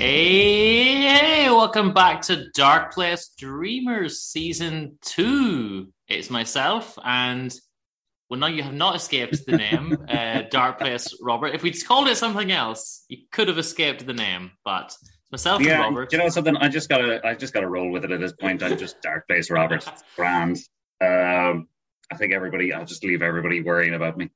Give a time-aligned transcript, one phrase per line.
[0.00, 5.92] Hey, hey, welcome back to Dark Place Dreamers Season 2.
[6.06, 7.52] It's myself, and
[8.30, 11.52] well, now you have not escaped the name, uh, Dark Place Robert.
[11.52, 14.94] If we'd called it something else, you could have escaped the name, but
[15.32, 16.12] myself yeah, and Robert.
[16.12, 16.56] You know something?
[16.58, 18.62] I just gotta, I just gotta roll with it at this point.
[18.62, 19.84] I'm just Dark Place Robert.
[19.84, 20.58] It's grand.
[21.00, 21.66] Um,
[22.12, 22.72] I think everybody.
[22.72, 24.30] I'll just leave everybody worrying about me.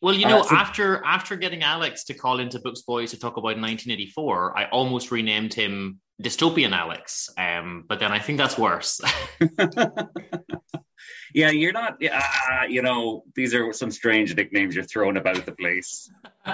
[0.00, 3.18] Well, you know, Uh, so- after after getting Alex to call into Books Boys to
[3.18, 7.28] talk about 1984, I almost renamed him Dystopian Alex.
[7.36, 9.00] Um, but then I think that's worse.
[11.34, 11.96] yeah, you're not.
[12.00, 16.10] Yeah, uh, you know, these are some strange nicknames you're throwing about the place.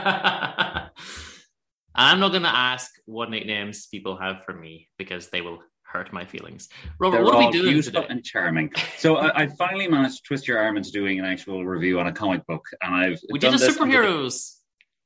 [1.97, 5.61] I'm not going to ask what nicknames people have for me because they will
[5.95, 6.69] hurt my feelings.
[6.99, 8.05] Robert, They're what are we doing today?
[8.09, 8.73] and charming.
[8.99, 12.07] So I, I finally managed to twist your arm into doing an actual review on
[12.09, 14.57] a comic book, and I've We did a this under the- superheroes.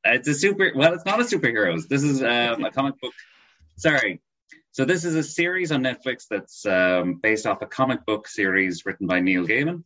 [0.05, 0.72] It's a super.
[0.75, 1.89] Well, it's not a superheroes.
[1.89, 3.12] This is um, a comic book.
[3.77, 4.20] Sorry.
[4.70, 8.86] So this is a series on Netflix that's um, based off a comic book series
[8.86, 9.83] written by Neil Gaiman.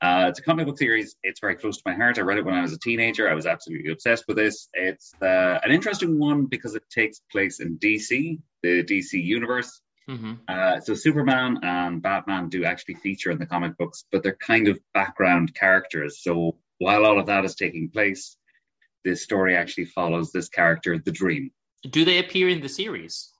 [0.00, 1.16] Uh, it's a comic book series.
[1.22, 2.18] It's very close to my heart.
[2.18, 3.28] I read it when I was a teenager.
[3.28, 4.68] I was absolutely obsessed with this.
[4.72, 9.80] It's uh, an interesting one because it takes place in DC, the DC universe.
[10.08, 14.36] Hmm Uh, so Superman and Batman do actually feature in the comic books, but they're
[14.36, 16.22] kind of background characters.
[16.22, 18.36] So while all of that is taking place,
[19.04, 21.50] this story actually follows this character, the Dream.
[21.90, 23.32] Do they appear in the series?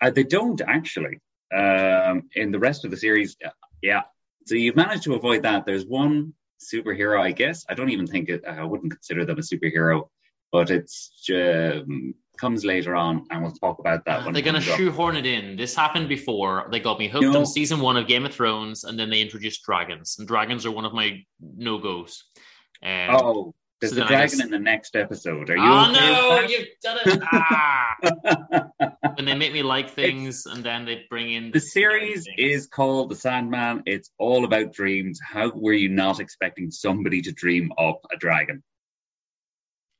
[0.00, 1.20] Uh, they don't actually.
[1.54, 3.36] Um, in the rest of the series,
[3.82, 4.02] yeah.
[4.46, 5.66] So you've managed to avoid that.
[5.66, 7.64] There's one superhero, I guess.
[7.68, 8.44] I don't even think it.
[8.46, 10.08] I wouldn't consider them a superhero,
[10.50, 14.24] but it's um, comes later on, and we'll talk about that.
[14.24, 15.56] when They're going to shoehorn it in.
[15.56, 16.68] This happened before.
[16.72, 17.38] They got me hooked No.
[17.38, 20.16] on season one of Game of Thrones, and then they introduced dragons.
[20.18, 22.24] And dragons are one of my no goes.
[22.82, 25.50] Um, Oh, there's so the I dragon just- in the next episode.
[25.50, 25.62] Are you?
[25.62, 27.22] oh okay no, you've done it!
[27.32, 27.94] ah!
[29.16, 33.10] when they make me like things, and then they bring in The series is called
[33.10, 33.84] The Sandman.
[33.86, 35.20] It's all about dreams.
[35.24, 38.62] How were you not expecting somebody to dream up a dragon?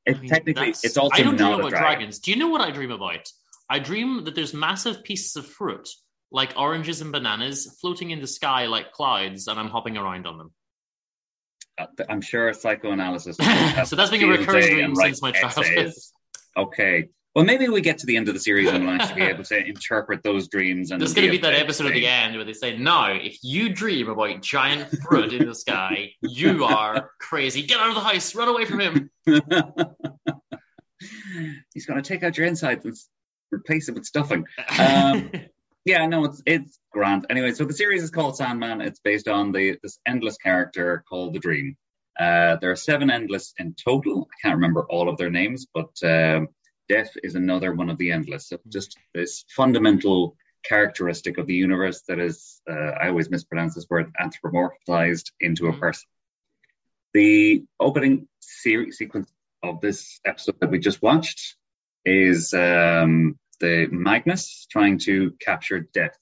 [0.05, 1.79] It, I mean, technically, it's also I don't dream about dragon.
[1.79, 2.19] dragons.
[2.19, 3.27] Do you know what I dream about?
[3.71, 5.89] I dream that there's massive pieces of fruit,
[6.31, 10.39] like oranges and bananas, floating in the sky like clouds, and I'm hopping around on
[10.39, 10.53] them.
[11.79, 13.37] Uh, I'm sure psychoanalysis.
[13.87, 15.93] So that's been a recurring dream since my childhood.
[16.57, 17.09] Okay.
[17.35, 19.45] Well, maybe we get to the end of the series and we'll actually be able
[19.45, 20.91] to interpret those dreams.
[20.91, 23.39] And There's going to be that episode at the end where they say, "No, if
[23.43, 27.63] you dream about giant fruit in the sky, you are crazy.
[27.63, 28.35] Get out of the house.
[28.35, 29.11] Run away from him."
[31.75, 32.95] He's going to take out your insides and
[33.51, 34.45] replace it with stuffing.
[34.79, 35.31] Um,
[35.85, 37.27] yeah, no, it's it's grand.
[37.31, 38.83] Anyway, so the series is called Sandman.
[38.83, 41.77] It's based on the this endless character called the Dream.
[42.21, 44.29] Uh, there are seven endless in total.
[44.31, 46.49] I can't remember all of their names, but um,
[46.89, 48.49] Death is another one of the endless.
[48.49, 53.87] So just this fundamental characteristic of the universe that is, uh, I always mispronounce this
[53.89, 55.81] word, anthropomorphized into a Mhm.
[55.81, 56.09] person.
[57.15, 59.33] The opening series sequence
[59.63, 61.57] of this episode that we just watched
[62.05, 66.19] is um, the Magnus trying to capture Death,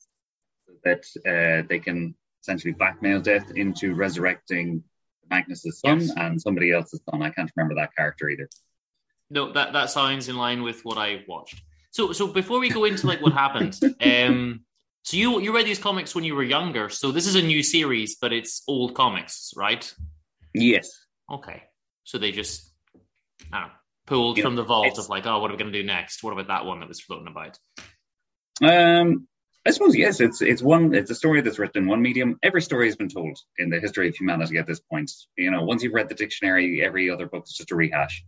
[0.66, 4.84] so that uh, they can essentially blackmail Death into resurrecting
[5.30, 6.12] Magnus's son Yes.
[6.16, 7.22] and somebody else's son.
[7.22, 8.48] I can't remember that character either.
[9.30, 11.62] No, that that sounds in line with what I watched.
[11.92, 14.64] So, so before we go into like what happened, um,
[15.02, 16.88] so you you read these comics when you were younger.
[16.88, 19.92] So this is a new series, but it's old comics, right?
[20.52, 20.90] Yes.
[21.30, 21.62] Okay.
[22.04, 22.72] So they just
[23.52, 23.74] I don't know,
[24.06, 26.22] pulled Yeah, from the vault of like, oh, what are we going to do next?
[26.22, 27.58] What about that one that was floating about?
[28.62, 29.28] Um,
[29.66, 30.20] I suppose yes.
[30.20, 30.94] It's it's one.
[30.94, 32.38] It's a story that's written in one medium.
[32.42, 35.10] Every story has been told in the history of humanity at this point.
[35.36, 38.24] You know, once you've read the dictionary, every other book is just a rehash.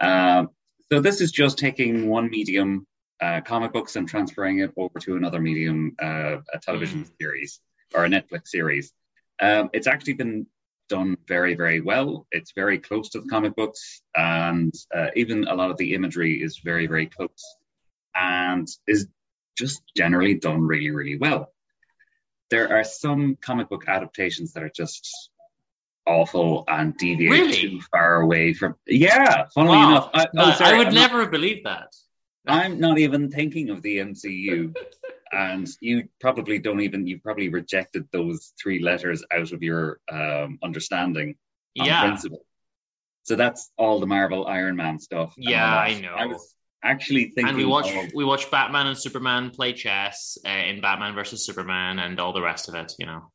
[0.00, 0.50] Um,
[0.90, 2.86] So this is just taking one medium,
[3.20, 7.10] uh, comic books, and transferring it over to another medium, uh, a television Mm.
[7.20, 7.60] series
[7.94, 8.94] or a Netflix series.
[9.38, 10.46] Um, it's actually been
[10.88, 12.26] done very, very well.
[12.30, 16.42] It's very close to the comic books, and uh, even a lot of the imagery
[16.42, 17.44] is very, very close,
[18.14, 19.08] and is
[19.58, 21.52] just generally done really, really well.
[22.48, 25.30] There are some comic book adaptations that are just
[26.08, 27.52] awful and deviate Really?
[27.54, 28.74] too far away from.
[28.86, 29.90] Yeah, funnily Wow.
[29.90, 31.88] enough, I, oh, sorry, I would I'm not- never have believed that.
[32.46, 34.74] I'm not even thinking of the MCU,
[35.32, 37.06] and you probably don't even.
[37.06, 41.36] You probably rejected those three letters out of your um, understanding
[41.74, 42.04] Yeah.
[42.06, 42.44] principle.
[43.24, 45.34] So that's all the Marvel Iron Man stuff.
[45.36, 46.14] Yeah, all I know.
[46.14, 47.48] I was actually thinking.
[47.48, 51.44] and we watched of- we watched Batman and Superman play chess uh, in Batman versus
[51.44, 52.94] Superman and all the rest of it.
[52.98, 53.30] You know,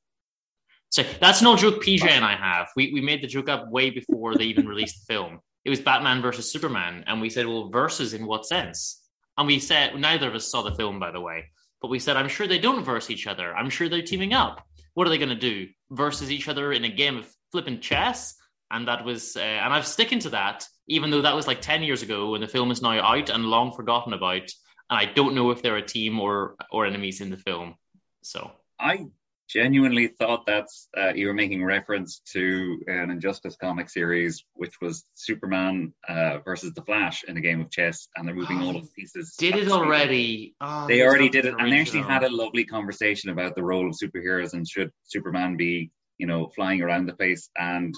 [0.93, 1.83] so that's no joke.
[1.83, 4.99] PJ and I have we we made the joke up way before they even released
[4.99, 5.39] the film.
[5.65, 9.01] It was Batman versus Superman, and we said, "Well, versus in what sense?"
[9.35, 11.45] And we said neither of us saw the film, by the way,
[11.81, 13.55] but we said, "I'm sure they don't verse each other.
[13.55, 14.63] I'm sure they're teaming up.
[14.93, 15.67] What are they going to do?
[15.89, 18.35] Versus each other in a game of flipping chess?"
[18.69, 21.81] And that was, uh, and I've sticking to that, even though that was like ten
[21.81, 24.47] years ago, and the film is now out and long forgotten about.
[24.91, 27.73] And I don't know if they're a team or or enemies in the film.
[28.21, 29.07] So I
[29.49, 35.05] genuinely thought that's uh, you were making reference to an Injustice comic series, which was
[35.13, 38.83] Superman uh, versus the Flash in a game of chess, and they're moving all of
[38.83, 39.35] the pieces.
[39.37, 40.55] did it already?
[40.61, 43.87] Oh, They already did it, and they actually had a lovely conversation about the role
[43.87, 47.93] of superheroes and should Superman be, you know, flying around the place and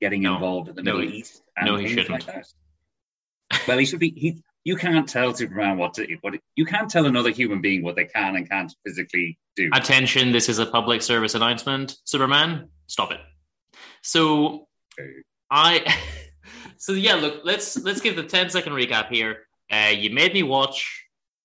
[0.00, 0.34] getting No.
[0.34, 2.10] involved in the No, Middle he- East and no, he things shouldn't.
[2.10, 2.46] like that.
[3.66, 4.10] Well, he should be.
[4.14, 6.06] He, you can't tell Superman what to.
[6.22, 9.70] What you can't tell another human being what they can and can't physically do.
[9.72, 11.96] Attention, this is a public service announcement.
[12.04, 13.20] Superman, stop it.
[14.02, 14.68] So.
[15.50, 15.84] I
[16.78, 19.46] so yeah, look, let's let's give the 10 second recap here.
[19.70, 21.04] Uh, you made me watch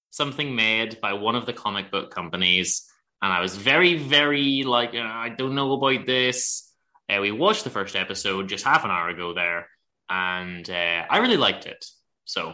[0.09, 2.89] something made by one of the comic book companies,
[3.21, 6.71] and I was very, very like, uh, I don't know about this.
[7.09, 9.67] Uh, we watched the first episode just half an hour ago there,
[10.09, 11.85] and uh, I really liked it.
[12.25, 12.53] So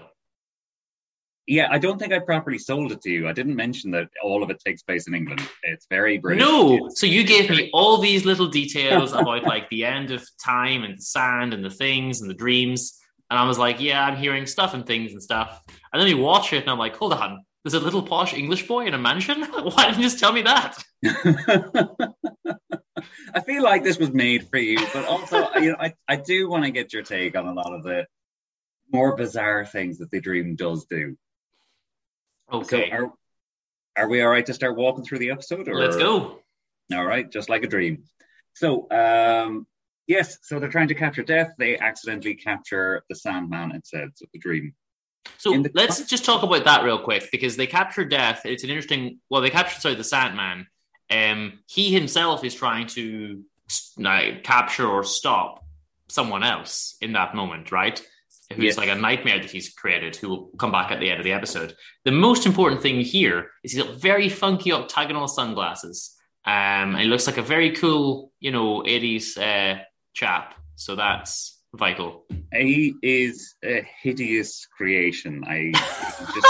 [1.48, 3.28] Yeah, I don't think I properly sold it to you.
[3.28, 5.42] I didn't mention that all of it takes place in England.
[5.64, 6.44] It's very British.
[6.44, 10.28] No, It's- so you gave me all these little details about like the end of
[10.44, 13.00] time and sand and the things and the dreams,
[13.30, 15.62] and I was like, yeah, I'm hearing stuff and things and stuff.
[15.94, 18.68] And then we watch it, and I'm like, hold on, there's a little posh English
[18.68, 19.42] boy in a mansion.
[19.52, 20.84] Why didn't you just tell me that?
[23.34, 26.50] I feel like this was made for you, but also, you know, I, I do
[26.50, 28.08] want to get your take on a lot of the
[28.92, 31.18] more bizarre things that the dream does do.
[32.52, 33.14] Okay, So, are,
[33.98, 35.68] are we all right to start walking through the episode?
[35.68, 35.76] Or?
[35.80, 36.40] let's go.
[36.94, 38.04] All right, just like a dream.
[38.54, 39.66] So, um,
[40.08, 41.54] yes, so they're trying to capture death.
[41.58, 44.74] They accidentally capture the Sandman instead of the dream.
[45.38, 48.46] So the- let's just talk about that real quick because they capture Death.
[48.46, 49.20] It's an interesting.
[49.30, 50.68] Well, they captured sorry the Sandman.
[51.10, 53.44] Um, he himself is trying to
[53.98, 55.66] like, capture or stop
[56.08, 58.02] someone else in that moment, right?
[58.54, 61.24] Who's like a nightmare that he's created, who will come back at the end of
[61.24, 61.76] the episode.
[62.04, 66.16] The most important thing here is he's got very funky octagonal sunglasses.
[66.46, 69.82] Um, and he looks like a very cool, you know, 80s uh,
[70.14, 70.54] chap.
[70.76, 72.26] So that's vital.
[72.54, 75.44] He is a hideous creation.
[75.48, 76.48] I just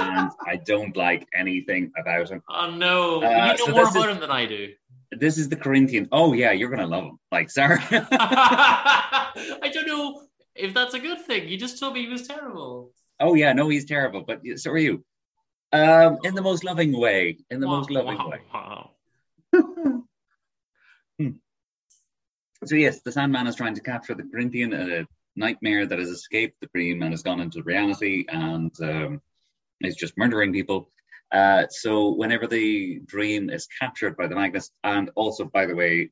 [0.00, 2.42] and I don't like anything about him.
[2.50, 4.72] Oh no, Uh, you know so more about is- him than I do.
[5.16, 6.08] This is the Corinthian.
[6.10, 7.18] Oh yeah, you're gonna love him.
[7.30, 7.78] Like, sorry.
[7.90, 10.22] I don't know
[10.54, 11.48] if that's a good thing.
[11.48, 12.92] You just told me he was terrible.
[13.20, 15.04] oh yeah, no, he's terrible, but so are you.
[15.72, 17.38] Um, in the most loving way.
[17.50, 18.40] In the most loving wow, way.
[18.54, 18.90] wow.
[21.18, 21.30] Hmm.
[22.64, 25.06] So yes, the Sandman is trying to capture the Corinthian, a
[25.36, 29.20] nightmare that has escaped the dream and has gone into reality and um,
[29.80, 30.90] is just murdering people.
[31.32, 36.10] Uh, so whenever the dream is captured by the Magnus, and also by the way,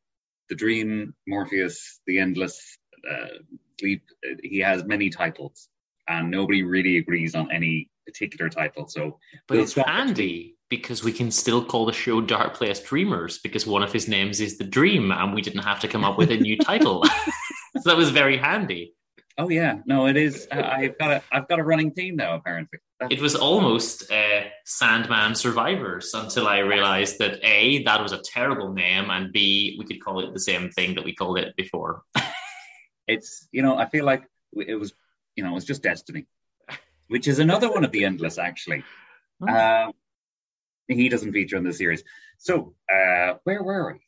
[0.49, 2.79] the dream Morpheus, the endless
[3.79, 5.69] he has many titles,
[6.09, 8.87] and nobody really agrees on any particular title.
[8.89, 9.19] So
[9.49, 13.67] But We'll it's handy because we can still call the show Dark Place Dreamers because
[13.67, 16.31] one of his names is the Dream, and we didn't have to come up with
[16.31, 17.05] a new title.
[17.81, 18.95] so that was very handy.
[19.39, 20.49] oh yeah, no, it is.
[20.53, 22.35] I- I've got a I've got a running theme now.
[22.37, 22.79] Apparently,
[23.11, 28.73] It was almost uh, Sandman Survivors until I realized that A, that was a terrible
[28.73, 32.03] name, and B, we could call it the same thing that we called it before.
[33.13, 34.93] it's you know I feel like it was
[35.37, 36.27] you know it was just destiny,
[37.09, 38.85] which is another one of the endless actually.
[39.47, 39.93] Um,
[40.89, 42.05] he doesn't feature in the series.
[42.39, 44.01] So uh, where were we?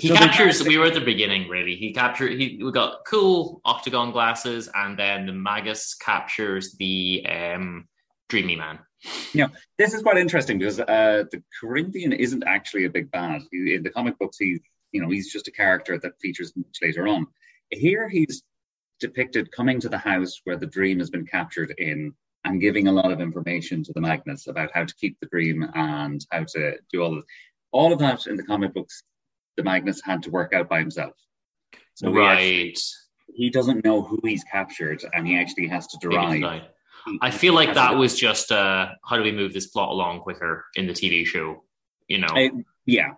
[0.00, 0.58] he So captures.
[0.58, 1.76] tried We were at the beginning, really.
[1.76, 2.32] He captured.
[2.32, 7.88] He we got cool octagon glasses, and then the Magus captures the um,
[8.28, 8.78] Dreamy Man.
[9.32, 13.42] Yeah, this is quite interesting because uh, the Corinthian isn't actually a big bad.
[13.52, 14.60] In the comic books, he's
[14.92, 17.26] you know he's just a character that features much later on.
[17.70, 18.42] Here, he's
[19.00, 22.92] depicted coming to the house where the dream has been captured in and giving a
[22.92, 26.76] lot of information to the Magnus about how to keep the dream and how to
[26.92, 27.24] do all of
[27.72, 29.02] all of that in the comic books.
[29.56, 31.14] The Magnus had to work out by himself.
[31.94, 32.80] So he, actually- right.
[33.34, 36.62] he doesn't know who he's captured, and he actually has to derive.
[37.20, 40.64] I feel like that was just uh, how do we move this plot along quicker
[40.74, 41.62] in the TV show?
[42.08, 42.52] You know, It,
[42.86, 43.12] yeah,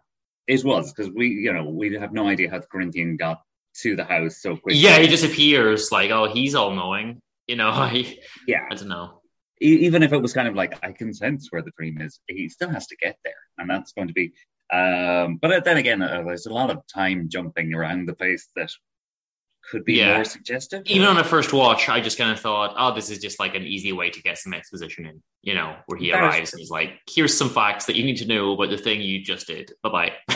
[0.47, 3.43] it was because we, you know, we have no idea how the Corinthian got
[3.83, 4.80] to the house so quickly.
[4.80, 7.21] yeah, he just appears like, oh, he's all knowing.
[7.47, 8.16] You know, I,
[8.47, 8.64] yeah.
[8.71, 9.21] I don't know.
[9.62, 12.21] E- even if it was kind of like I can sense where the dream is,
[12.26, 14.33] he still has to get there, and that's going to be.
[14.73, 18.71] Um, but then again, uh, there's a lot of time jumping around the place that
[19.71, 20.14] could be Yeah.
[20.16, 20.83] more suggestive.
[20.87, 23.54] Even on a first watch, I just kind of thought, oh, this is just like
[23.54, 25.23] an easy way to get some exposition in.
[25.42, 28.04] You know, where he That is arrives and he's like, here's some facts that you
[28.04, 29.73] need to know about the thing you just did.
[29.83, 29.88] Bye
[30.28, 30.36] bye.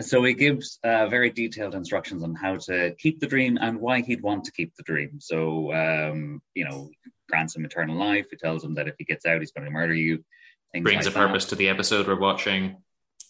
[0.00, 4.00] So he gives uh, very detailed instructions on how to keep the dream and why
[4.00, 5.20] he'd want to keep the dream.
[5.20, 6.90] So, um, you know,
[7.28, 8.26] grants him eternal life.
[8.30, 10.24] He tells him that if he gets out, he's going to murder you.
[10.72, 11.26] Brings a like that.
[11.28, 12.78] purpose to the episode we're watching.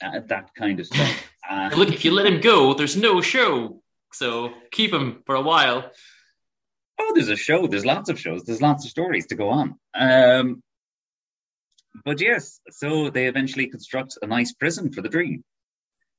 [0.03, 1.31] Uh, that kind of stuff.
[1.77, 3.83] Look, if you let him go, there's no show.
[4.13, 5.91] So keep him for a while.
[6.99, 7.67] oh, there's a show.
[7.67, 8.45] There's lots of shows.
[8.45, 9.79] There's lots of stories to go on.
[9.95, 10.63] Um,
[12.05, 15.45] but yes, so they eventually construct a nice prison for the dream.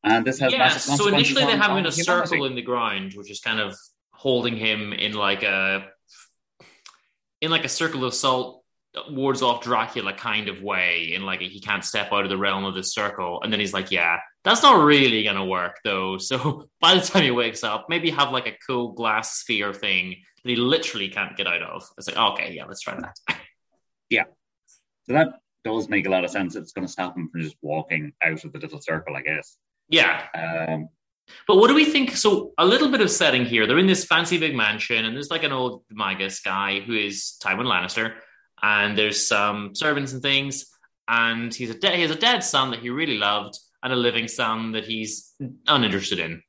[0.05, 2.03] And this has Yeah, so initially they have him in a humanity.
[2.03, 3.75] circle in the ground, which is kind of
[4.11, 5.87] holding him in like a
[7.41, 8.63] in like a circle of salt
[9.09, 12.37] wards off Dracula kind of way, in like a, he can't step out of the
[12.37, 13.41] realm of this circle.
[13.41, 17.23] And then he's like, "Yeah, that's not really gonna work though." So by the time
[17.23, 21.35] he wakes up, maybe have like a cool glass sphere thing that he literally can't
[21.35, 21.89] get out of.
[21.97, 23.17] It's like, okay, yeah, let's try that.
[24.07, 24.25] Yeah.
[25.07, 26.55] So that does make a lot of sense.
[26.55, 29.57] It's going to stop him from just walking out of the little circle, I guess.
[29.89, 30.89] Yeah, Um,
[31.47, 32.15] But what do we think?
[32.15, 33.65] So a little bit of setting here.
[33.65, 37.37] They're in this fancy big mansion, and there's like an old Magus guy who is
[37.43, 38.15] Tywin Lannister,
[38.61, 40.65] and there's some servants and things,
[41.07, 43.95] and he's a de- he has a dead son that he really loved, and a
[43.95, 45.33] living son that he's
[45.67, 46.41] uninterested in.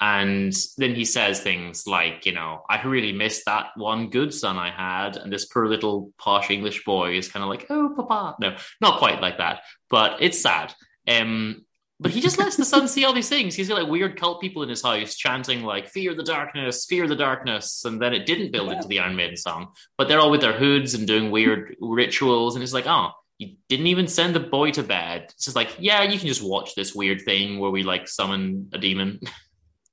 [0.00, 4.56] And then he says things like, you know, I really miss that one good son
[4.58, 8.36] I had, and this poor little posh English boy is kind of like, oh, papa.
[8.40, 10.74] No, not quite like that, but it's sad.
[11.06, 11.64] Um,
[12.02, 13.54] but he just lets the son see all these things.
[13.54, 17.06] He's got like weird cult people in his house chanting like "Fear the darkness, fear
[17.06, 19.68] the darkness," and then it didn't build into the Iron Maiden song.
[19.96, 23.56] But they're all with their hoods and doing weird rituals, and it's like, oh, you
[23.68, 25.26] didn't even send the boy to bed.
[25.30, 28.68] It's just like, yeah, you can just watch this weird thing where we like summon
[28.72, 29.20] a demon.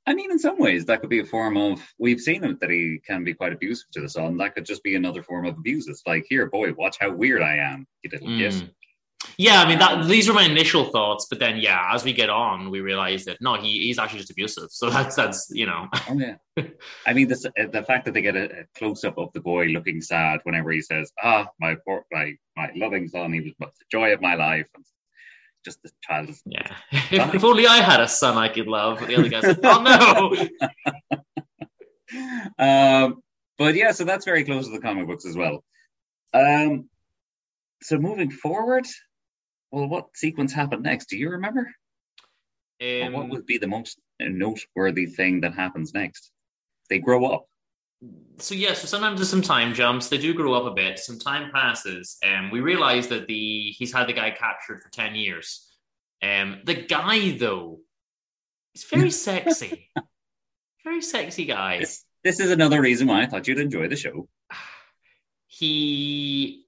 [0.07, 1.79] I mean, in some ways, that could be a form of.
[1.99, 4.37] We've seen it that he can be quite abusive to the son.
[4.37, 5.87] That could just be another form of abuse.
[5.87, 7.85] It's like, here, boy, watch how weird I am.
[8.01, 8.53] You didn't get.
[8.53, 8.71] Mm.
[9.37, 10.05] Yeah, I mean that.
[10.05, 13.37] These were my initial thoughts, but then yeah, as we get on, we realize that
[13.41, 14.69] no, he, he's actually just abusive.
[14.71, 16.35] So that's that's you know, Oh yeah.
[17.05, 19.41] I mean, this, uh, the fact that they get a, a close up of the
[19.41, 23.53] boy looking sad whenever he says, "Ah, my poor, my my loving son, he was
[23.59, 24.85] the joy of my life," and
[25.65, 26.75] just the child yeah.
[26.91, 29.05] if, if only I had a son I could love.
[29.05, 30.47] The other guy said, "Oh
[32.57, 33.21] no." um,
[33.57, 35.63] but yeah, so that's very close to the comic books as well.
[36.33, 36.89] Um,
[37.81, 38.85] so moving forward,
[39.71, 41.09] well, what sequence happened next?
[41.09, 41.71] Do you remember?
[42.81, 46.31] Um, what would be the most noteworthy thing that happens next?
[46.89, 47.45] They grow up.
[48.37, 50.09] so yeah, so sometimes there's some time jumps.
[50.09, 50.97] They do grow up a bit.
[50.99, 55.15] Some time passes, and we realize that the he's had the guy captured for ten
[55.15, 55.67] years.
[56.23, 57.79] Um, the guy though,
[58.75, 59.89] is very sexy,
[60.83, 61.79] very sexy guy.
[61.79, 64.27] This, this is another reason why I thought you'd enjoy the show.
[65.51, 66.67] He,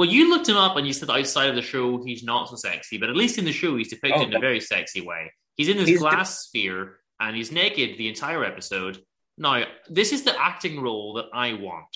[0.00, 2.56] well, you looked him up and you said outside of the show he's not so
[2.56, 5.30] sexy, but at least in the show he's depicted Oh, in a very sexy way.
[5.56, 8.96] He's in this He's glass sphere and he's naked the entire episode.
[9.36, 11.94] Now, this is the acting role that I want.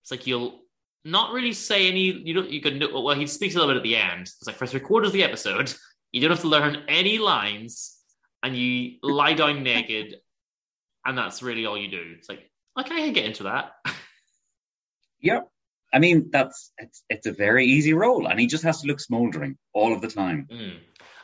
[0.00, 0.62] It's like you'll
[1.04, 2.04] not really say any.
[2.04, 2.48] You don't.
[2.50, 2.80] You can.
[2.90, 4.22] Well, he speaks a little bit at the end.
[4.22, 5.74] It's like for three quarters of the episode,
[6.10, 7.98] you don't have to learn any lines,
[8.42, 10.16] and you lie down naked,
[11.04, 12.14] and that's really all you do.
[12.16, 13.72] It's like okay, I can get into that.
[15.24, 15.42] Yeah.
[15.92, 19.00] I mean, that's it's it's a very easy role, and he just has to look
[19.00, 20.48] smoldering all of the time.
[20.50, 20.76] Mm.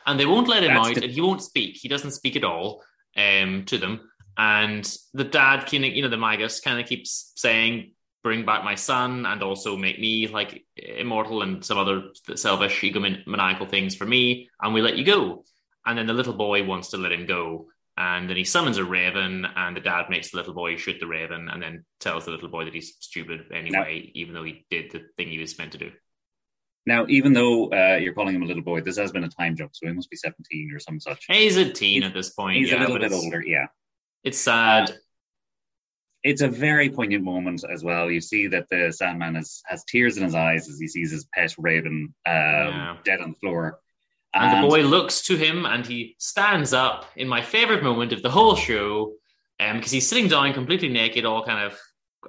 [0.05, 1.77] And they won't let him That's out, the- and he won't speak.
[1.77, 2.83] He doesn't speak at all
[3.15, 4.01] um, to them.
[4.37, 7.91] And the dad, kind of, you know, the Magus, kind of keeps saying,
[8.23, 13.69] "Bring back my son, and also make me like immortal, and some other selfish, egomaniacal
[13.69, 15.43] things for me, and we let you go."
[15.85, 17.67] and then the little boy wants to let him go.
[17.99, 21.05] And then he summons a raven, and the dad makes the little boy shoot the
[21.05, 24.89] raven, and then tells the little boy that he's stupid anyway, even though he did
[24.91, 25.91] the thing he was meant to do.
[26.85, 29.57] Now, even though uh, you're calling him a little boy, this has been a time
[29.57, 31.25] jump, so he must be 17 or some such.
[31.27, 32.55] He's a teen at this point.
[32.55, 33.65] He's yeah, a little bit older, yeah.
[34.23, 34.95] It's sad.
[36.23, 38.09] It's a very poignant moment as well.
[38.09, 41.27] You see that the Sandman has, has tears in his eyes as he sees his
[41.33, 42.97] pet raven um, Yeah.
[43.03, 43.79] dead on the floor.
[44.33, 48.21] And the boy looks to him and he stands up in my favorite moment of
[48.21, 49.13] the whole show
[49.59, 51.79] um, because he's sitting down completely naked, all kind of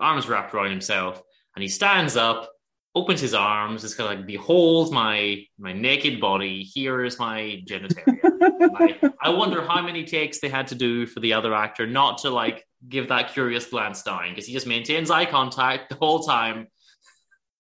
[0.01, 1.21] arms wrapped around himself.
[1.55, 2.51] And he stands up,
[2.95, 6.63] opens his arms, is kind of like, behold my my naked body.
[6.63, 8.19] Here is my genitalia.
[9.13, 12.19] I, I wonder how many takes they had to do for the other actor not
[12.19, 16.21] to like give that curious glance down because he just maintains eye contact the whole
[16.21, 16.69] time.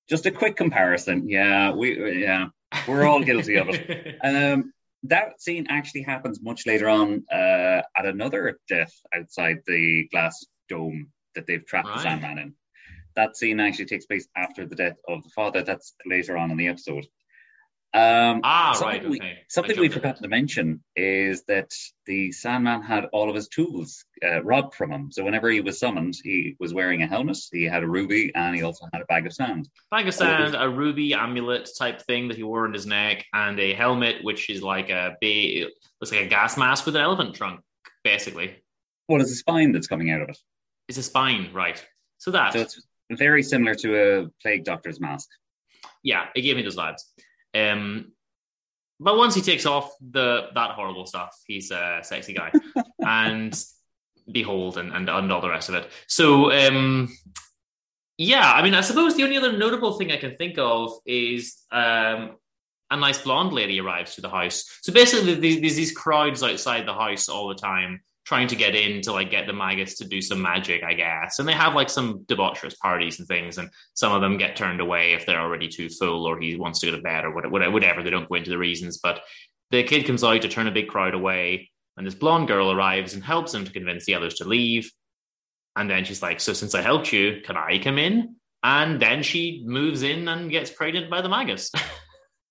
[0.08, 1.28] Just a quick comparison.
[1.28, 2.46] Yeah, we yeah,
[2.86, 4.18] we're all guilty of it.
[4.24, 4.72] Um,
[5.04, 11.08] that scene actually happens much later on uh, at another death outside the glass dome
[11.34, 12.54] that they've trapped the Sandman in.
[13.16, 15.62] That scene actually takes place after the death of the father.
[15.62, 17.06] That's later on in the episode.
[17.92, 19.38] Um, ah, something right, we, okay.
[19.48, 21.72] something we forgot to mention is that
[22.06, 25.10] the Sandman had all of his tools uh, robbed from him.
[25.12, 28.54] So whenever he was summoned, he was wearing a helmet, he had a ruby, and
[28.54, 29.68] he also had a bag of sand.
[29.90, 33.58] Bag of sand, a ruby amulet type thing that he wore on his neck, and
[33.58, 35.68] a helmet, which is like a big,
[36.00, 37.60] looks like a gas mask with an elephant trunk,
[38.04, 38.62] basically.
[39.06, 40.38] What is the spine that's coming out of it?
[40.88, 41.84] It's a spine, right?
[42.18, 45.28] So that, So it's very similar to a plague doctor's mask.
[46.02, 47.02] yeah, it gave me those vibes.
[47.54, 48.12] Um,
[49.00, 52.52] but once he takes off the that horrible stuff, he's a sexy guy,
[53.00, 53.58] and
[54.30, 55.88] behold, and, and and all the rest of it.
[56.06, 57.08] So, um,
[58.18, 61.56] yeah, I mean, I suppose the only other notable thing I can think of is
[61.72, 62.36] um,
[62.90, 64.64] a nice blonde lady arrives to the house.
[64.82, 69.00] So basically, there's, these crowds outside the house all the time trying to get in
[69.02, 71.38] to like get the Magus to do some magic, I guess.
[71.38, 74.80] And they have like some debaucherous parties and things, and some of them get turned
[74.80, 77.70] away if they're already too full or he wants to go to bed or whatever.
[77.70, 78.02] whatever.
[78.02, 79.22] They don't go into the reasons, but
[79.70, 83.12] the kid comes out to turn a big crowd away, and this blonde girl arrives
[83.12, 84.90] and helps him to convince the others to leave.
[85.76, 89.22] And then she's like, "So since I helped you, can I come in?" And then
[89.22, 91.70] she moves in and gets pregnant by the Magus.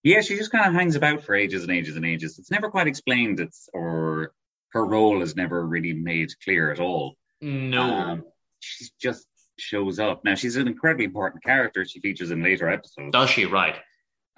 [0.02, 2.40] Yeah, she just kind of hangs about for ages and ages and ages.
[2.40, 3.42] It's never quite explained.
[3.42, 4.32] It's or
[4.72, 7.18] her role is never really made clear at all.
[7.42, 8.24] no, Um,
[8.62, 10.24] she just shows up.
[10.24, 11.84] Now she's an incredibly important character.
[11.84, 13.12] She features in later episodes.
[13.12, 13.44] does she?
[13.46, 13.76] Right.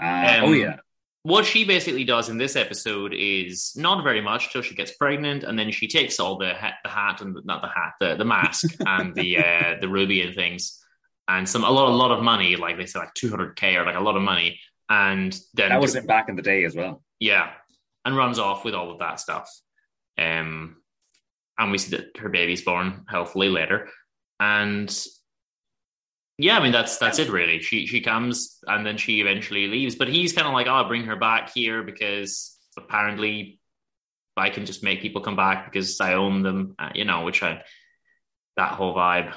[0.01, 0.77] Uh, Um, oh yeah,
[1.23, 5.43] what she basically does in this episode is not very much till she gets pregnant,
[5.43, 8.25] and then she takes all the hat, the hat and not the hat, the, the
[8.25, 10.83] mask and the uh, the ruby and things,
[11.27, 13.75] and some a lot a lot of money, like they say, like two hundred k
[13.75, 16.65] or like a lot of money, and then that have been back in the day
[16.65, 17.03] as well.
[17.19, 17.51] yeah,
[18.03, 19.49] and runs off with all of that stuff.
[20.17, 20.77] Um,
[21.57, 23.89] and we see that her baby's born healthily later,
[24.39, 24.91] and
[26.41, 27.61] yeah, I mean that's that's it really.
[27.61, 30.87] She she comes and then she eventually leaves, but he's kind of like, oh, I'll
[30.87, 33.59] bring her back here because apparently
[34.35, 37.43] I can just make people come back because I own them, uh, you know, which
[37.43, 37.61] I
[38.57, 39.33] that whole vibe.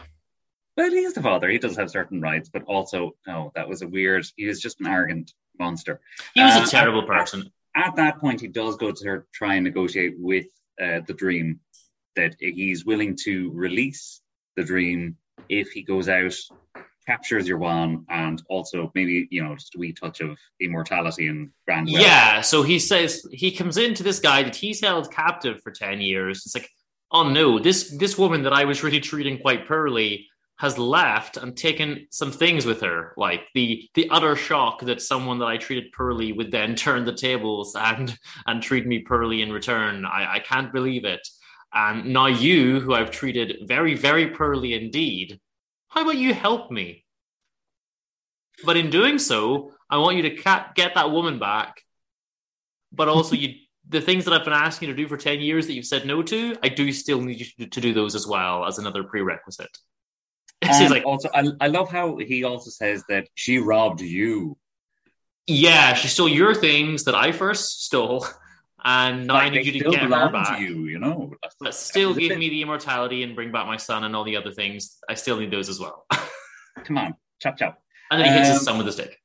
[0.77, 1.49] But he is the father.
[1.49, 4.27] He does have certain rights, but also no, that was a weird.
[4.37, 6.01] He was just an arrogant monster.
[6.35, 7.53] He was Uh, a terrible person.
[7.77, 10.47] At that point, he does go to her try and negotiate with
[10.81, 11.61] uh, the dream
[12.17, 14.21] that he's willing to release
[14.57, 15.17] the dream
[15.49, 16.35] if he goes out,
[17.07, 21.51] captures your one, and also maybe you know just a wee touch of immortality and
[21.67, 21.89] grand.
[21.89, 26.01] Yeah, so he says he comes into this guy that he's held captive for ten
[26.01, 26.43] years.
[26.47, 26.69] It's like,
[27.11, 31.57] oh no, this this woman that I was really treating quite poorly has left and
[31.57, 35.93] taken some things with her, like the the utter shock that someone that I treated
[35.93, 40.05] poorly would then turn the tables and and treat me poorly in return.
[40.05, 41.27] I, I can't believe it.
[41.77, 45.41] And now you, who I've treated very very poorly indeed,
[45.95, 47.05] how about you help me?
[48.65, 51.81] But in doing so, I want you to ca- get that woman back
[52.95, 53.55] but also you
[53.89, 56.07] the things that I've been asking you to do for 10 years that you've said
[56.07, 59.77] no to, I do still need you to, do those as well as another prerequisite.
[60.63, 64.57] And like, also, I, I love how he also says that she robbed you.
[65.47, 68.27] yeah, she stole your things that I first stole,
[68.85, 70.61] and now I Like, need they you to get her back.
[70.61, 71.33] you, you know.
[71.61, 74.53] But still give me the immortality and bring back my son and all the other
[74.53, 74.99] things.
[75.09, 76.05] I still need those as well.
[76.85, 77.79] Come on, chop chop.
[78.11, 79.19] and then he hits his Um, son with a stick.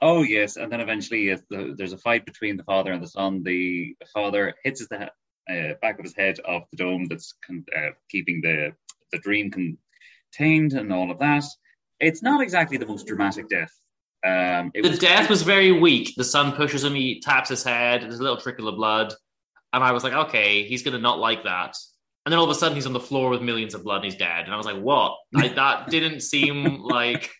[0.00, 3.42] Oh yes, and then eventually the, there's a fight between the father and the son.
[3.42, 5.10] The father hits his the
[5.50, 8.72] uh, back of his head off the dome that's con- uh, keeping the
[9.12, 11.44] the dream contained and all of that.
[11.98, 13.72] It's not exactly the most dramatic death.
[14.26, 16.14] Um, it The was death was very weak.
[16.16, 19.14] The son pushes him, he taps his head, there's a little trickle of blood,
[19.72, 21.76] and I was like, okay, he's gonna not like that.
[22.26, 24.04] And then all of a sudden, he's on the floor with millions of blood and
[24.04, 24.44] he's dead.
[24.44, 25.16] And I was like, what?
[25.34, 27.30] I, that didn't seem like.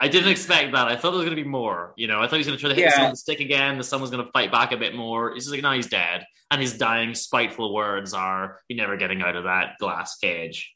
[0.00, 0.86] I didn't expect that.
[0.86, 1.94] I thought there was going to be more.
[1.96, 2.90] You know, I thought he was going to try to hit Yeah.
[2.90, 3.78] the son the stick again.
[3.78, 5.30] The son was going to fight back a bit more.
[5.34, 6.24] It's just like, no, he's dead.
[6.50, 10.72] And his dying, spiteful words are, "You're never getting out of that glass cage."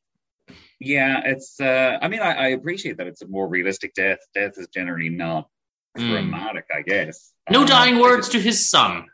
[0.84, 1.60] Yeah, it's.
[1.60, 4.18] Uh, I mean, I, I appreciate that it's a more realistic death.
[4.34, 5.48] Death is generally not
[5.98, 6.08] Mm.
[6.10, 7.32] dramatic, I guess.
[7.50, 9.06] No Um, dying words just- to his son.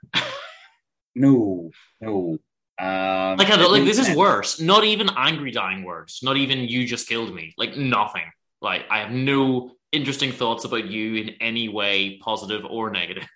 [1.16, 2.38] No, no.
[2.78, 4.61] Um, Like, I, like this is worse.
[4.61, 6.20] Not even angry dying words.
[6.22, 7.52] Not even you just killed me.
[7.59, 8.22] Like nothing.
[8.62, 13.26] Like I have no interesting thoughts about you in any way, positive or negative.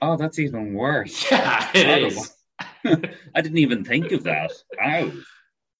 [0.00, 1.26] Oh, that's even worse.
[1.30, 2.32] Yeah, it is.
[3.34, 4.52] I didn't even think of that.
[4.80, 5.12] Ow.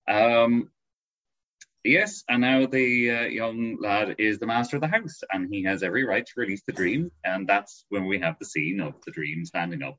[0.09, 0.71] Um,
[1.89, 5.65] yes, and now the uh, young lad is the master of the house, and he
[5.65, 8.95] has every right to release the dream, and that's when we have the scene of
[9.05, 9.97] the dream standing up.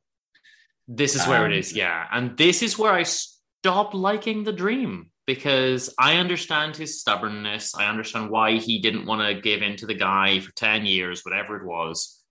[0.87, 2.07] This is where Um, it is, yeah.
[2.11, 7.75] And this is where I stopped liking the dream because I understand his stubbornness.
[7.75, 11.23] I understand why he didn't want to give in to the guy for 10 years,
[11.23, 12.23] whatever it was.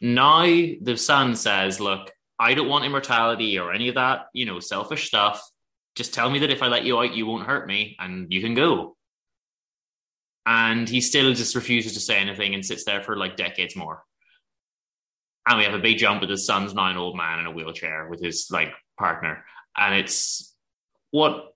[0.00, 4.60] Now the son says, Look, I don't want immortality or any of that, you know,
[4.60, 5.42] selfish stuff.
[5.96, 8.40] Just tell me that if I let you out, you won't hurt me and you
[8.40, 8.96] can go.
[10.50, 14.02] And he still just refuses to say anything and sits there for like decades more.
[15.46, 17.50] And we have a big jump with his son's now an old man in a
[17.50, 19.44] wheelchair with his like partner.
[19.76, 20.56] And it's
[21.10, 21.52] what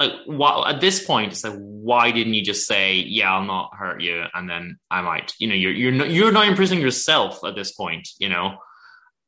[0.00, 3.74] like what at this point it's like why didn't you just say yeah i'll not
[3.76, 7.44] hurt you and then i might you know you're you're not, you're not imprisoning yourself
[7.44, 8.56] at this point you know?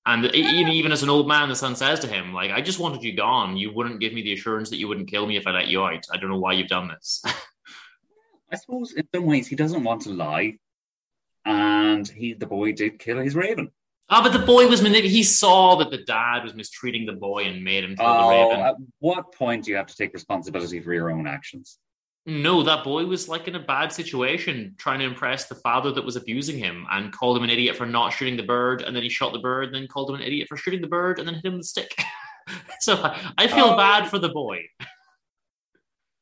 [0.07, 3.03] And even as an old man the son says to him like i just wanted
[3.03, 3.57] you gone.
[3.57, 5.83] You wouldn't give me the assurance that you wouldn't kill me if i let you
[5.83, 6.07] out.
[6.13, 7.23] I don't know why you've done this
[8.53, 10.59] I suppose in some ways he doesn't want to lie,
[11.45, 13.71] and he the boy did kill his raven.
[14.11, 17.45] Ah, but the boy was manip- He saw that the dad was mistreating the boy
[17.45, 18.61] and made him kill the Oh, raven.
[18.65, 21.79] at what point do you have to take responsibility for your own actions?
[22.27, 26.05] No, that boy was like in a bad situation, trying to impress the father that
[26.05, 28.83] was abusing him and called him an idiot for not shooting the bird.
[28.83, 30.87] And then he shot the bird, and then called him an idiot for shooting the
[30.89, 31.93] bird, and then hit him with a stick.
[32.81, 33.77] so I, I feel Oh.
[33.77, 34.61] bad for the boy.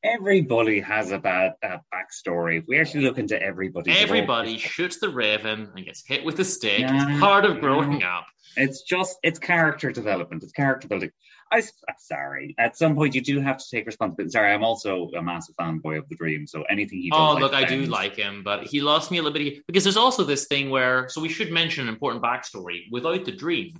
[0.03, 2.57] Every bully has a bad uh, backstory.
[2.59, 6.45] If we actually look into everybody, Everybody shoots the raven and gets hit with a
[6.45, 6.79] stick.
[6.79, 7.11] Yeah.
[7.11, 8.25] It's part of growing up.
[8.57, 10.43] It's just it's character development.
[10.43, 11.11] It's character building.
[11.51, 12.55] I I'm sorry.
[12.57, 14.31] At some point, you do have to take responsibility.
[14.31, 16.47] Sorry, I'm also a massive fanboy of the Dream.
[16.47, 19.19] So anything he does, Oh, I look, I do like him, but he lost me
[19.19, 22.23] a little bit because there's also this thing where, so we should mention an important
[22.23, 22.89] backstory.
[22.91, 23.79] Without the dream,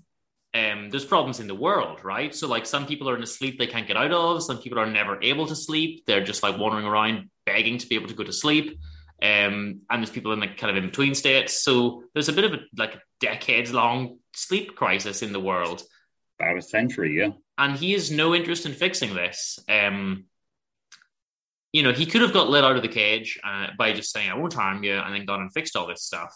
[0.53, 2.35] um, there's problems in the world, right?
[2.35, 4.43] So, like, some people are in a sleep they can't get out of.
[4.43, 6.05] Some people are never able to sleep.
[6.05, 8.77] They're just like wandering around begging to be able to go to sleep.
[9.21, 11.63] Um, and there's people in like kind of in between states.
[11.63, 15.83] So there's a bit of a like a decades long sleep crisis in the world
[16.39, 17.17] about a century.
[17.17, 19.59] Yeah, and he has no interest in fixing this.
[19.69, 20.25] Um,
[21.71, 24.29] you know, he could have got let out of the cage uh, by just saying,
[24.29, 26.35] "I won't harm you," and then gone and fixed all this stuff.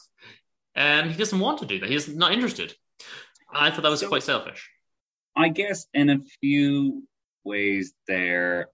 [0.76, 1.90] And he doesn't want to do that.
[1.90, 2.76] He's not interested.
[3.52, 4.70] I thought that was So- quite selfish.
[5.36, 7.08] I guess in a few
[7.44, 8.70] ways, there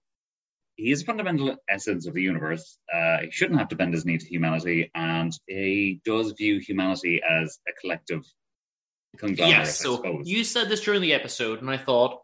[0.76, 2.78] he is a fundamental essence of the universe.
[2.92, 7.20] Uh, he shouldn't have to bend his knee to humanity, and he does view humanity
[7.22, 8.24] as a collective
[9.18, 9.58] conglomerate.
[9.58, 9.80] Yes.
[9.80, 12.22] So you said this during the episode, and I thought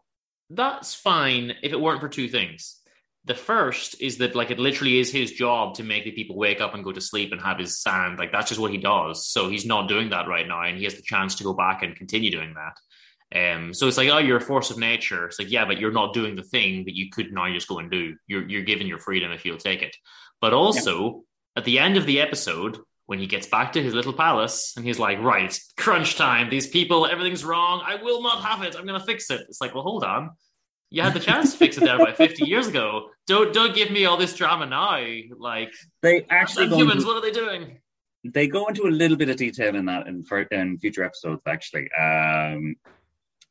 [0.49, 2.78] that's fine if it weren't for two things.
[3.25, 6.61] The first is that like it literally is his job to make the people wake
[6.61, 8.17] up and go to sleep and have his sand.
[8.17, 9.27] Like that's just what he does.
[9.27, 11.83] So he's not doing that right now, and he has the chance to go back
[11.83, 12.77] and continue doing that.
[13.31, 15.25] Um, so it's like, oh, you're a force of nature.
[15.25, 17.79] It's like, yeah, but you're not doing the thing that you could now just go
[17.79, 18.15] and do.
[18.27, 19.95] You're you're given your freedom if you'll take it.
[20.41, 21.23] But also
[21.55, 22.77] at the end of the episode,
[23.09, 26.47] when he gets back to his little palace and he's like, right, crunch time.
[26.47, 27.81] These people, everything's wrong.
[27.83, 28.75] I will not have it.
[28.77, 29.41] I'm gonna fix it.
[29.49, 30.29] It's like, well, hold on.
[30.91, 33.09] You had the chance to fix it there about 50 years ago.
[33.27, 35.05] Don't don't give me all this drama now.
[35.37, 37.79] Like they actually humans, what are they doing?
[38.25, 41.41] they go into a little bit of detail in that in, for, in future episodes.
[41.47, 42.75] Actually, um,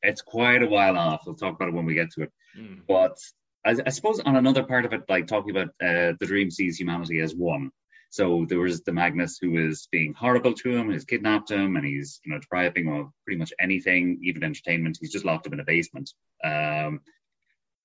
[0.02, 1.22] it's quite a while off.
[1.26, 2.32] We'll talk about it when we get to it.
[2.54, 2.80] Hmm.
[2.86, 3.16] But
[3.64, 6.78] I, I suppose on another part of it, like talking about uh, the dream sees
[6.78, 7.70] humanity as one.
[8.10, 11.84] So there was the Magnus who is being horrible to him, who's kidnapped him, and
[11.84, 14.98] he's you know depriving him of pretty much anything, even entertainment.
[15.00, 16.10] He's just locked him in a basement.
[16.44, 17.00] Um,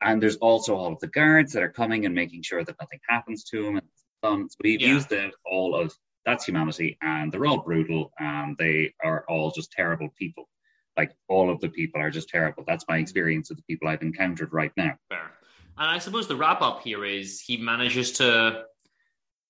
[0.03, 2.99] and there's also all of the guards that are coming and making sure that nothing
[3.07, 3.81] happens to him.
[4.21, 4.93] Um, so we've Yeah.
[4.93, 5.93] used it all of
[6.25, 10.49] that's humanity, and they're all brutal, and they are all just terrible people.
[10.95, 12.63] Like all of the people are just terrible.
[12.65, 14.97] That's my experience of the people I've encountered right now.
[15.09, 15.31] Fair.
[15.77, 18.65] And I suppose the wrap up here is he manages to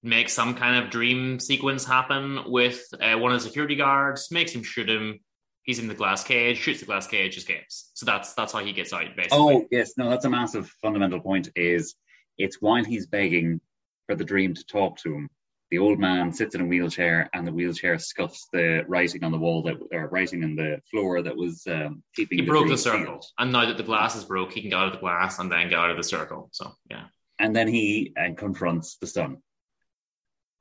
[0.01, 4.51] make some kind of dream sequence happen with uh, one of the security guards, makes
[4.53, 5.19] him shoot him,
[5.63, 7.91] He's in the glass cage, shoots the glass cage, escapes.
[7.93, 9.37] So that's that's how he gets out, basically.
[9.39, 11.49] Oh yes, no, that's a massive fundamental point.
[11.55, 11.95] Is
[12.37, 13.61] it's while he's begging
[14.07, 15.29] for the dream to talk to him.
[15.71, 19.39] The old man sits in a wheelchair, and the wheelchair scuffs the writing on the
[19.39, 22.37] wall that, or writing on the floor that was um, keeping.
[22.37, 23.25] he the broke the circle, sealed.
[23.39, 25.51] and now that the glass is broke, he can get out of the glass and
[25.51, 26.49] then get out of the circle.
[26.51, 27.05] So yeah,
[27.39, 29.37] and then he uh, confronts the son.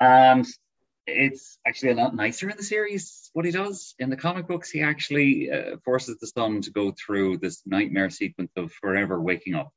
[0.00, 0.46] And
[1.06, 3.94] it's actually a lot nicer in the series what he does.
[3.98, 8.10] In the comic books, he actually uh, forces the son to go through this nightmare
[8.10, 9.72] sequence of forever waking up.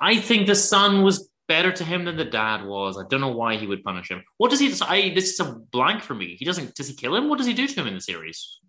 [0.00, 2.98] I think the son was better to him than the dad was.
[2.98, 4.24] I don't know why he would punish him.
[4.36, 4.74] What does he?
[4.82, 6.36] I this is a blank for me.
[6.36, 6.74] He doesn't.
[6.74, 7.28] Does he kill him?
[7.28, 8.60] What does he do to him in the series?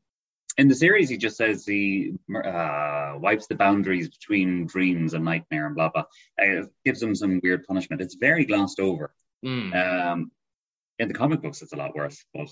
[0.58, 5.68] In the series, he just says he uh, wipes the boundaries between dreams and nightmare
[5.68, 6.06] and blah blah.
[6.42, 8.02] Uh, gives him some weird punishment.
[8.02, 9.14] It's very glossed over.
[9.46, 9.76] Mm.
[9.76, 10.32] Um,
[11.00, 12.24] in the comic books, it's a lot worse.
[12.34, 12.50] But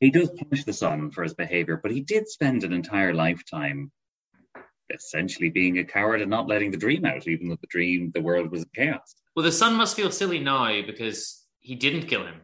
[0.00, 1.78] he does punish the son for his behavior.
[1.82, 3.90] But he did spend an entire lifetime
[4.92, 8.20] essentially being a coward and not letting the dream out, even though the dream, the
[8.20, 9.14] world was chaos.
[9.36, 12.40] Well, the son must feel silly now because he didn't kill him.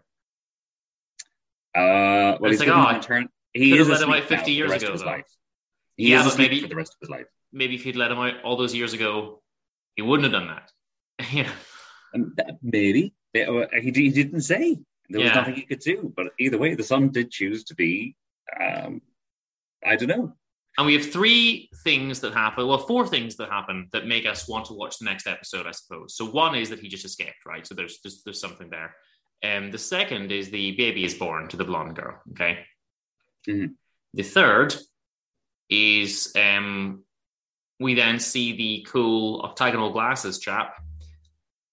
[1.75, 4.71] Uh, well, It's he's like, oh, an intern- he could've let him out 50 years
[4.73, 5.07] ago, his though.
[5.07, 5.25] life.
[5.97, 7.27] He Yeah, is but maybe- for the rest of his life.
[7.53, 9.43] Maybe if he'd let him out all those years ago,
[9.95, 10.71] he wouldn't have done that.
[11.33, 11.51] yeah.
[12.13, 14.79] And that- maybe uh, he, he didn't say
[15.11, 16.13] there was nothing he could do.
[16.15, 18.17] But either way, the son did choose to be.
[18.61, 19.03] Um,
[19.85, 20.33] I don't know.
[20.79, 22.67] And we have three things that happen.
[22.67, 25.71] Well, four things that happen that make us want to watch the next episode, I
[25.71, 26.15] suppose.
[26.17, 27.67] So one is that he just escaped, right?
[27.67, 28.95] So there's there's, there's something there.
[29.43, 32.21] Um, the second is the baby is born to the blonde girl.
[32.33, 32.59] Okay.
[33.49, 33.75] Mhm.
[34.13, 34.75] The third
[35.71, 37.05] is um,
[37.81, 40.75] we then see the cool octagonal glasses chap,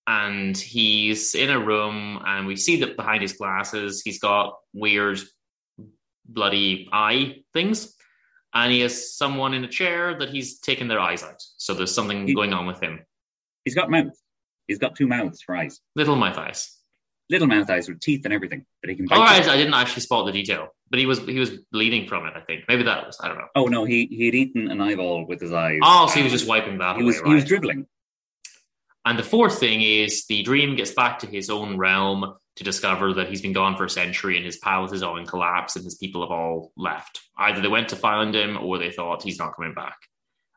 [0.08, 5.20] and he's in a room, and we see that behind his glasses, he's got weird,
[6.26, 7.96] bloody eye things
[8.54, 11.42] and he has someone in a chair that he's taken their eyes out.
[11.58, 13.00] So there's something He- going on with him.
[13.66, 14.14] He's got mouth.
[14.68, 16.78] He's got two mouths for eyes, Little mouth eyes.
[17.30, 19.06] little mouth eyes with teeth and everything that he can.
[19.06, 19.50] Oh, bite All right, with.
[19.50, 22.34] I didn't actually spot the detail, but he was he was bleeding from it.
[22.36, 23.48] I think maybe that was I don't know.
[23.56, 25.80] Oh no, he he had eaten an eyeball with his eyes.
[25.84, 27.28] Oh, so he was just wiping that He away, was right?
[27.30, 27.88] he was dribbling.
[29.06, 33.14] And the fourth thing is the dream gets back to his own realm to discover
[33.14, 35.84] that he's been gone for a century and his palace is all in collapse and
[35.84, 37.22] his people have all left.
[37.38, 39.98] Either they went to find him or they thought he's not coming back.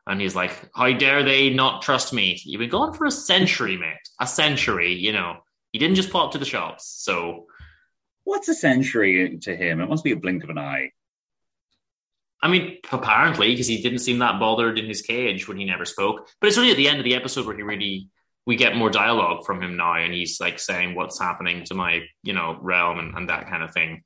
[0.05, 2.39] And he's like, How dare they not trust me?
[2.45, 3.95] You've been gone for a century, mate.
[4.21, 5.37] A century, you know.
[5.73, 6.85] He didn't just pop to the shops.
[6.87, 7.47] So,
[8.23, 9.79] What's a century to him?
[9.79, 10.91] It must be a blink of an eye.
[12.41, 15.85] I mean, apparently, because he didn't seem that bothered in his cage when he never
[15.85, 16.27] spoke.
[16.39, 18.09] But it's only at the end of the episode where he really
[18.47, 22.01] we get more dialogue from him now, and he's like saying what's happening to my
[22.23, 24.01] you know realm and, and that kind of thing.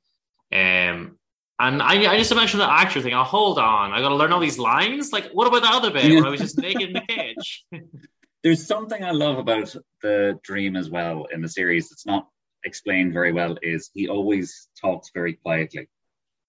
[0.52, 1.16] Um,
[1.60, 3.14] and I, I just mentioned the actor thing.
[3.14, 5.12] Oh, hold on, I got to learn all these lines.
[5.12, 7.64] Like, what about the other bit where I was just naked in the cage?
[8.42, 11.92] There's something I love about the dream as well in the series.
[11.92, 12.26] It's not
[12.64, 13.56] explained very well.
[13.62, 15.88] Is he always talks very quietly?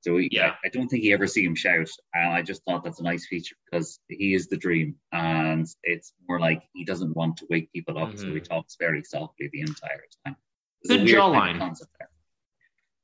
[0.04, 0.52] So he, Yeah.
[0.64, 3.04] I, I don't think you ever see him shout, and I just thought that's a
[3.04, 7.48] nice feature because he is the dream, and it's more like he doesn't want to
[7.50, 8.44] wake people up, so he Mhm.
[8.50, 10.36] talks very softly the entire time.
[10.84, 11.80] There's Good weird kind of jawline.
[12.00, 12.10] there.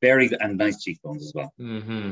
[0.01, 1.53] Very good, and nice cheekbones as well.
[1.57, 2.11] hmm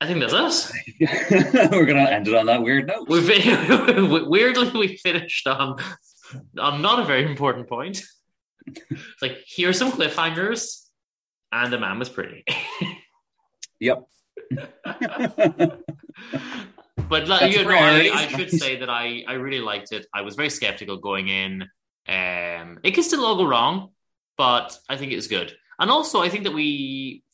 [0.00, 0.72] I think that's us.
[1.70, 3.08] We're gonna end it on that weird note.
[3.08, 3.26] We've
[4.28, 5.76] weirdly we finished on
[6.58, 8.00] on not a very important point.
[8.90, 10.81] It's like here's some cliffhangers,
[11.52, 12.44] and the man was pretty.
[13.82, 14.04] Yep.
[17.08, 18.12] but like, you know, I, right.
[18.12, 20.06] I should say that I I really liked it.
[20.14, 21.62] I was very skeptical going in.
[22.06, 23.90] Um, it can still all go wrong,
[24.38, 25.52] but I think it was good.
[25.80, 27.24] And also, I think that we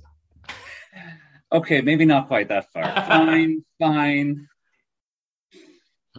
[1.51, 2.83] Okay, maybe not quite that far.
[3.07, 4.47] fine, fine.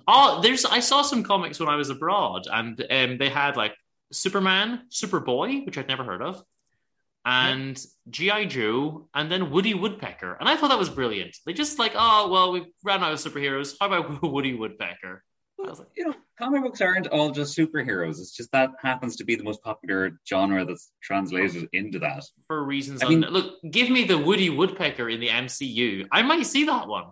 [0.07, 0.65] Oh, there's.
[0.65, 3.75] I saw some comics when I was abroad, and um, they had like
[4.13, 6.43] Superman, Superboy, which I'd never heard of,
[7.29, 11.37] and GI Joe, and then Woody Woodpecker, and I thought that was brilliant.
[11.45, 13.75] They just like, oh well, we ran out of superheroes.
[13.81, 15.23] How about Woody Woodpecker?
[15.59, 18.21] Like, you know, comic books aren't all just superheroes.
[18.21, 22.23] It's just that happens to be the most popular genre that's translated into that.
[22.47, 23.03] for reasons.
[23.03, 26.07] I mean- Look, give me the Woody Woodpecker in the MCU.
[26.13, 27.07] I might see that one.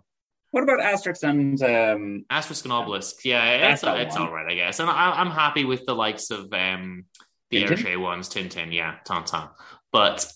[0.52, 3.14] What about Asterix and um, Asterisk and Obelix.
[3.24, 4.78] Yeah, it's, it's all right, I guess.
[4.78, 7.04] And I, I'm happy with the likes of um,
[7.50, 8.00] the Tintin?
[8.00, 9.50] Ones, Tintin, yeah, Tintin.
[9.92, 10.26] But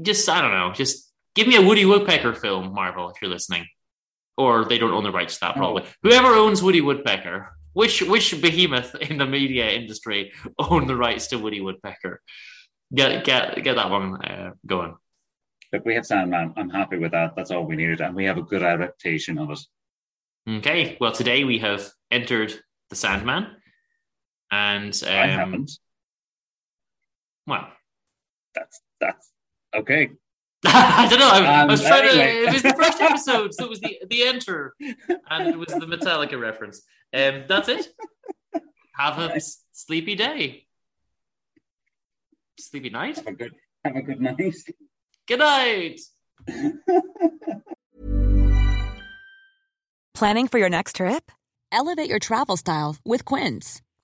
[0.00, 3.66] just, I don't know, just give me a Woody Woodpecker film, Marvel, if you're listening.
[4.36, 5.84] Or they don't own the rights to that, probably.
[6.02, 11.38] Whoever owns Woody Woodpecker, which which behemoth in the media industry own the rights to
[11.38, 12.20] Woody Woodpecker?
[12.92, 14.96] Get get get that one uh, going.
[15.72, 16.52] Look, we have Sandman.
[16.56, 17.34] I'm happy with that.
[17.36, 19.60] That's all we needed, and we have a good adaptation of it.
[20.48, 22.54] Okay, well, today we have entered
[22.90, 23.48] the Sandman,
[24.50, 25.72] and um, I haven't.
[27.46, 27.68] well,
[28.54, 29.30] That's that's
[29.74, 30.10] okay.
[30.66, 31.28] I don't know.
[31.28, 32.32] I, I Um, was trying anyway.
[32.42, 32.48] to.
[32.48, 34.74] It was the first episode, so it was the the enter,
[35.30, 36.82] and it was the Metallica reference.
[37.12, 37.88] Um, that's it.
[38.96, 40.66] Have a s- sleepy day.
[42.58, 43.16] Sleepy night.
[43.16, 43.52] Have a good
[43.84, 44.54] have a good night.
[45.26, 46.00] Good night.
[50.14, 51.30] Planning for your next trip?
[51.72, 53.82] Elevate your travel style with Quince.